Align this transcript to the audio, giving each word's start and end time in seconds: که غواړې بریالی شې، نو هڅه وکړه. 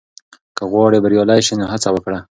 که 0.55 0.63
غواړې 0.71 0.97
بریالی 1.03 1.41
شې، 1.47 1.53
نو 1.59 1.65
هڅه 1.73 1.89
وکړه. 1.91 2.19